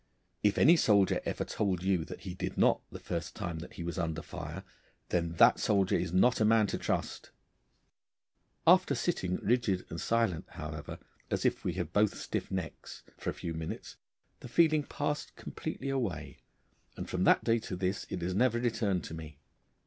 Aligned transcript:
If 0.41 0.57
any 0.57 0.77
soldier 0.77 1.21
ever 1.25 1.45
told 1.45 1.83
you 1.83 2.03
that 2.05 2.21
he 2.21 2.33
did 2.33 2.57
not 2.57 2.81
the 2.91 2.97
first 2.97 3.35
time 3.35 3.59
that 3.59 3.73
he 3.73 3.83
was 3.83 3.99
under 3.99 4.23
fire, 4.23 4.63
then 5.09 5.33
that 5.33 5.59
soldier 5.59 5.93
is 5.95 6.11
not 6.11 6.41
a 6.41 6.43
man 6.43 6.65
to 6.73 6.79
trust. 6.79 7.29
After 8.65 8.95
sitting 8.95 9.35
rigid 9.43 9.85
and 9.91 10.01
silent, 10.01 10.45
however, 10.49 10.97
as 11.29 11.45
if 11.45 11.63
we 11.63 11.73
had 11.73 11.93
both 11.93 12.17
stiff 12.17 12.49
necks, 12.49 13.03
for 13.15 13.29
a 13.29 13.33
very 13.33 13.41
few 13.41 13.53
minutes, 13.53 13.97
the 14.39 14.47
feeling 14.47 14.81
passed 14.81 15.35
completely 15.35 15.89
away, 15.89 16.39
and 16.97 17.07
from 17.07 17.23
that 17.25 17.43
day 17.43 17.59
to 17.59 17.75
this 17.75 18.07
it 18.09 18.23
has 18.23 18.33
never 18.33 18.59
returned 18.59 19.03
to 19.03 19.13
me. 19.13 19.37